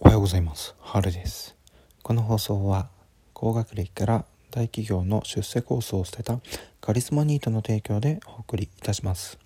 [0.00, 0.74] おはようございます。
[0.80, 1.54] 春です。
[2.02, 2.88] この放送は
[3.34, 6.40] 高学歴から大企業の出世コースを捨てた
[6.80, 9.38] カリスマニートの提供でお送りいたします。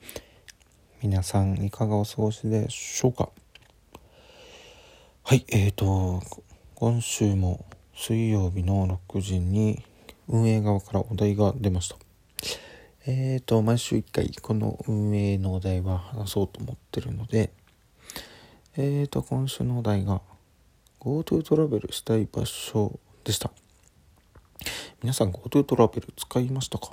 [1.03, 3.30] 皆さんいかがお過ごしでしょうか？
[5.25, 6.22] はいえーと
[6.77, 7.64] 今週も
[7.96, 9.84] 水曜日の6時に
[10.29, 11.96] 運営側からお題が出ました。
[13.07, 17.50] えーと毎週1回この運営のお題は話そうと思ってるので
[18.77, 20.23] えーと今週のお題が
[21.04, 23.50] GoTo トラベルしたい場所でした。
[25.03, 26.93] 皆さん GoTo トラベル使いましたか？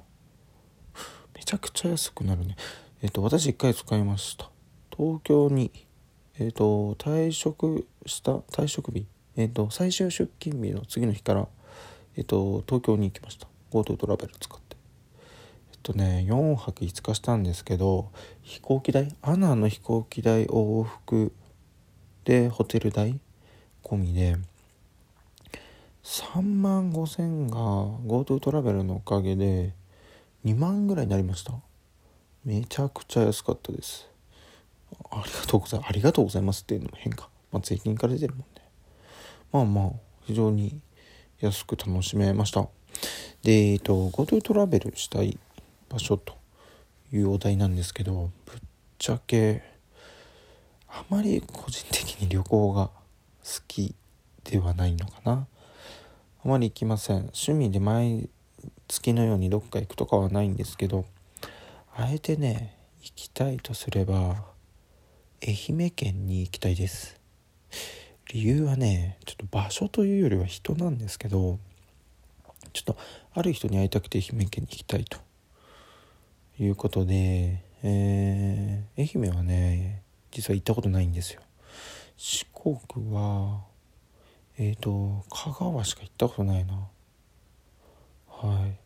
[1.34, 2.57] めちゃくちゃ安くなるね。
[3.01, 4.49] えっ、と私1回使いました。
[4.93, 5.71] 東京に
[6.37, 9.07] えっ、と退職した退職日。
[9.37, 11.48] えっ、と最終出勤日の次の日から
[12.17, 13.48] えっ、と東京に行きました。
[13.71, 14.75] GoTo トラベル使って。
[15.71, 19.15] えっとね4泊5日したんですけど飛行機代？
[19.21, 21.31] アナの飛行機代往復
[22.25, 23.17] でホテル代
[23.84, 24.38] 込みで
[26.03, 27.57] 3万5000が
[28.07, 29.73] GoTo トラベルのおかげで
[30.46, 31.54] 2万ぐらいになりました。
[32.43, 34.10] めちゃくちゃ安かったです。
[35.12, 38.46] ありがとうございますありがとうございますっていうのも変か、まあ、税金から出てるもんね。
[39.51, 40.82] まあまあ非常に
[41.40, 42.68] 安く楽しめました。
[43.43, 45.38] でえっと GoTo トラベルしたい
[45.90, 46.35] 場所と
[47.13, 48.60] いうお題なんですけどぶっ
[48.98, 49.63] ちゃけ
[50.88, 52.90] あまり個人的に旅行が
[53.43, 53.95] 好き
[54.43, 55.47] ではないのかな。
[56.43, 57.17] あまり行きません。
[57.17, 58.29] 趣味で毎
[58.87, 61.05] 月のようにどっか行くとかはないんですけど
[61.95, 64.44] あえてね行きたいとすれば
[65.45, 67.19] 愛媛県に行きたいです。
[68.33, 71.59] 理由はねちょっと場所というよりは人なんですけど
[72.73, 72.97] ちょっと
[73.33, 75.17] ある人に会いたくて愛媛県に行きたいと
[76.59, 81.41] いうことで、えー、愛媛はね実は行ったことないんですよ。
[82.23, 82.77] 四国
[83.16, 83.61] は
[84.55, 86.88] えっ、ー、と香川しか行ったことないな。
[88.27, 88.77] はい。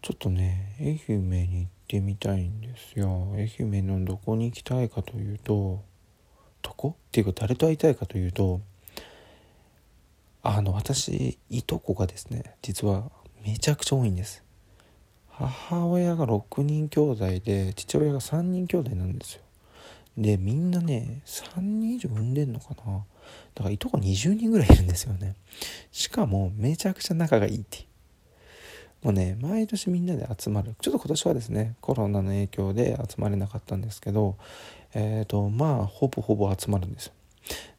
[0.00, 3.34] ちょっとね愛媛に行ってみたいんですよ。
[3.34, 5.82] 愛媛のどこに行きたいかというと
[6.62, 6.90] どこ？
[6.90, 8.60] っていうか誰と会いたいかというと
[10.44, 13.10] あの私いとこがですね実は
[13.44, 14.44] めちゃくちゃ多いんです。
[15.28, 19.42] 母親が6人兄弟で父親が3人兄弟なんですよ。
[20.16, 23.04] でみんなね3人以上産んでんのかな。
[23.54, 25.34] だからいとこ20人ぐらいいるんですよね。
[25.90, 27.84] しかもめちゃくちゃ仲がいいっていう。
[29.04, 30.74] もうね毎年みんなで集まる。
[30.80, 34.36] ちょっと今年はですねコロナの影響で集まれなかったんですけど
[34.94, 37.12] えっ、ー、とまあほぼほぼ集まるんですよ。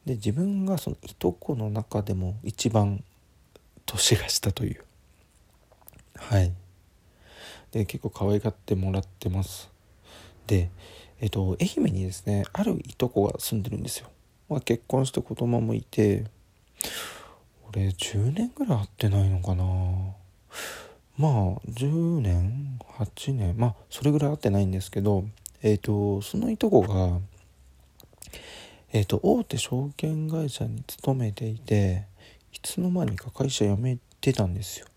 [0.05, 3.03] で自分がそのいとこの中でも一番
[3.85, 4.83] 年が下という。
[6.15, 6.51] はい。
[7.71, 9.69] で結構可愛がってもらってます。
[10.47, 10.69] で
[11.21, 14.07] えっと、愛媛にですねあるいとこが住んでるんですよ、
[14.49, 16.25] まあ、結婚して子供もいて
[17.69, 19.65] 俺10年ぐらい会ってないのかな。
[21.17, 21.31] まあ
[21.69, 25.25] 10年8年まあそれぐらい会ってないんですけど
[25.61, 27.19] えっ、とそのいとこが
[28.91, 32.05] えっ、と大手証券会社に勤めていて
[32.53, 34.87] いつの間にか会社辞めてたんですよ。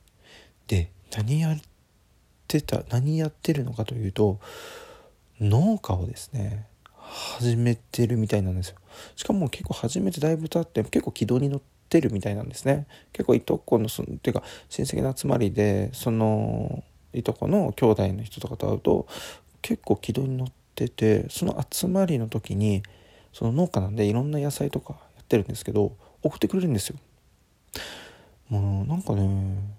[0.66, 1.58] で何やっ
[2.46, 4.38] てた何やってるのかというと
[5.40, 8.76] 農家をですね始めてるみたいなんですよ。
[9.16, 12.86] しかも結構始めてだいぶ経って結構軌道に乗ってるみたいなんですね。
[13.12, 16.84] 結構いとこのそのっていうか親戚の集まりでその
[17.14, 19.06] いとこの兄弟の人とかと会うと
[19.62, 22.82] 結構軌道に乗っててその集まりの時に
[23.32, 26.96] その農家なんでいろんな野菜とかやってるんですけど送ってくれるんですよ。
[28.48, 29.78] もうなんかね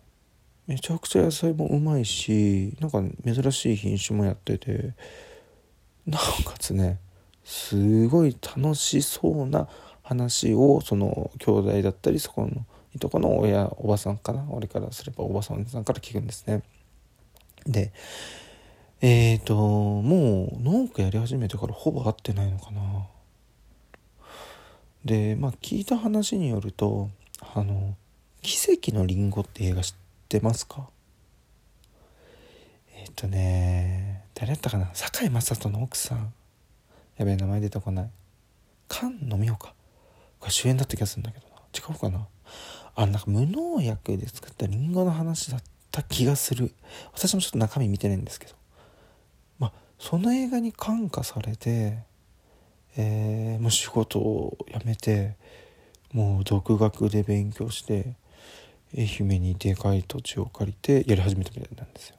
[0.67, 4.93] めちゃくちゃ野菜もうまいしなんか珍しい品種もやってて
[6.09, 6.99] なおかつね
[7.43, 9.67] すごい楽しそうな
[10.03, 12.65] 話をその兄弟だったりそこの
[12.95, 16.63] いとこの親おばさんかな俺からすればおばさんさんから聞くんですね。
[17.65, 17.91] で
[19.01, 23.07] えっ、ー、ともう農家やり始めてからほぼ会ってないのかな。
[25.05, 27.09] でまあ聞いた話によると
[27.53, 27.95] あの
[28.41, 29.95] 「奇跡のリンゴ」って映画知っ
[30.27, 30.89] てますか？
[32.95, 34.08] えっ、ー、とね
[34.39, 34.89] 誰やったかな？
[34.94, 36.33] 堺雅人の奥さん。
[37.18, 38.09] やべえ名前出てこない。
[38.89, 39.74] 菅野美穂か。
[40.39, 41.56] これ主演だった気がするんだけどな。
[41.75, 42.25] 違うかな？
[42.95, 46.71] あなんか無農薬で作ったリンゴの話だった気がする。
[47.13, 48.53] 私もちょっと中身見てないんですけど。
[49.59, 52.00] まあその映画に感化されて
[52.97, 55.36] えー、もう仕事を辞めて
[56.12, 58.15] もう独学で勉強して
[58.97, 62.15] 愛媛にでかい土地を借りてやり始めたみたいなんですよ。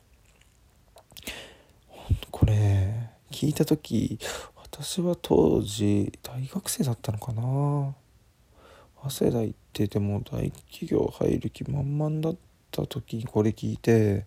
[2.51, 2.93] これ
[3.31, 4.19] 聞いた時
[4.57, 7.95] 私は当時大学生だったのかな。
[9.09, 12.37] 早稲田行ってても大企業入る気満々だっ
[12.73, 14.27] た時にこれ聞いて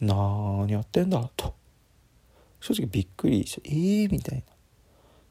[0.00, 1.54] 何やってんだと。
[2.60, 4.42] 正直びっくりしてええー、みたい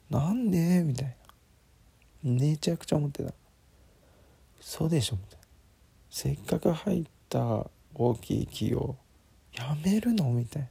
[0.09, 0.21] な。
[0.21, 0.81] なんで？
[0.85, 1.17] みたい
[2.23, 2.31] な。
[2.31, 3.33] めちゃくちゃ思ってた。
[4.61, 5.17] そうでしょ？
[5.17, 5.45] みたいな。
[6.09, 8.95] せっかく入った大きい企業
[9.53, 10.31] やめるの？
[10.31, 10.69] みたいな。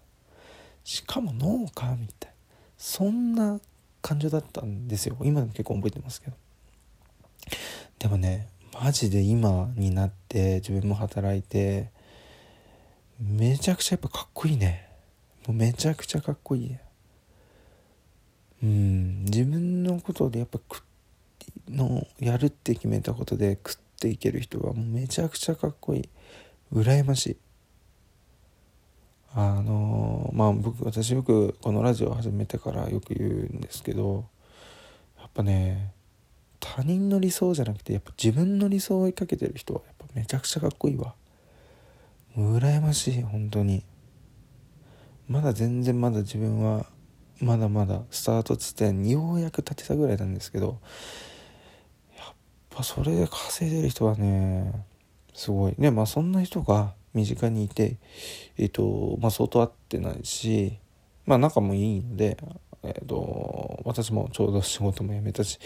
[0.88, 2.30] しかも農家みたい。
[2.30, 2.34] な
[2.78, 3.60] そんな
[4.00, 5.18] 感情だったんですよ。
[5.22, 6.36] 今でも結構覚えてますけど。
[7.98, 11.90] でもねマジで今になって自分も働いて
[13.20, 14.88] めちゃくちゃやっぱかっこいいね。
[15.46, 16.76] もうめちゃくちゃかっこいい
[18.62, 19.24] うん。
[19.24, 20.82] 自分のことでやっぱ食
[21.68, 26.08] のやるって決めたことで食っていける人はもうめちゃくちゃかっこいい。
[26.72, 27.36] 羨ましい。
[29.34, 34.24] あのまあ僕私よくこのラジオを始めてからよく言うんですけど
[35.18, 35.92] やっぱね
[36.60, 41.14] 他人の理想じゃなくてやっぱ自分の理想を追いかけてる人はやっぱめちゃくちゃかっこいいわ。
[42.36, 43.84] 羨ましい本当に。
[45.28, 46.86] まだ全然まだ自分は
[47.40, 50.80] まだまだスタート地点にようやく立てたぐらいなんですけど
[52.16, 52.34] やっ
[52.70, 54.72] ぱそれで稼いでる人はね
[55.34, 55.74] すごい。
[55.78, 57.96] ねまあそんな人が身近にいて
[58.56, 60.78] えっ、ー、とまあ相当会ってないし
[61.26, 62.38] まあ仲もいいので
[62.82, 65.58] えっ、ー、と私もちょうど仕事も辞めたし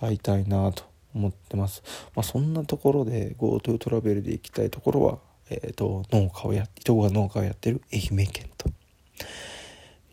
[0.00, 1.82] 会いたいなと思ってます。
[2.14, 5.18] まあそんなところで GoTo トラベルで行きたいところは
[5.50, 8.70] えっ、ー、と農家をやいとこが農家をやってる愛媛県と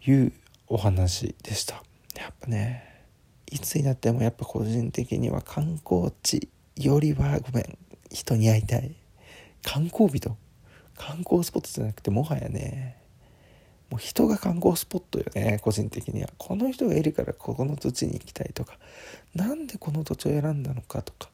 [0.06, 0.34] いう
[0.68, 1.84] お話でした。
[2.18, 3.06] やっぱね
[3.52, 7.78] いつになってもやっぱ個人的には観光地よりはごめん
[8.12, 8.96] 人に会いたい。
[9.64, 10.38] 観光人
[10.98, 12.98] 観光スポットじゃなくてもはやね
[13.90, 16.30] もう人が観光スポットよね個人的には。
[16.38, 18.78] この人がいるからここの土地に行きたいとか。
[19.34, 21.30] 何でこの土地を選んだのかとか。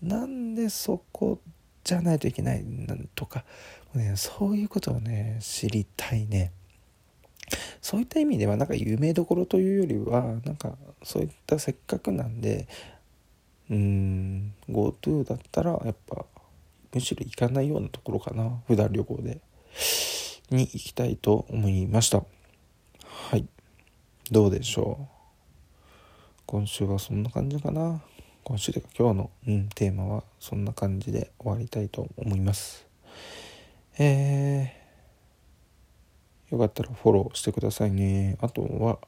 [0.00, 1.40] なんでそこ
[1.82, 2.64] じゃないといけない
[3.14, 3.44] とか、
[3.94, 6.52] ね、そういうことをね知りたいね。
[7.82, 12.68] そういった意味ではなんか有名どころというよりはなんかそういったせっかくなんで
[13.68, 16.24] うん GoTo だったらやっぱ
[16.92, 18.60] むしろ行かないようなところかな。
[18.66, 19.40] 普段旅行で。
[20.50, 22.24] に行きたいと思いました。
[23.04, 23.46] はい。
[24.30, 25.20] どうでしょう。
[26.46, 28.02] 今週はそんな感じかな。
[28.42, 32.86] 今週というか今日の、うん、テーマはそんな感じで終わりたいと思います。
[33.98, 38.36] えー、よかったらフォローしてくださいね。
[38.40, 38.98] あとは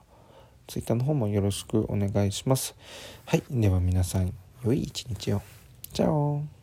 [0.69, 2.77] Twitter の方もよろしくお願いします。
[3.27, 3.43] はい。
[3.51, 4.33] では皆さん
[4.65, 5.43] 良い一日を。
[5.93, 6.62] チャオ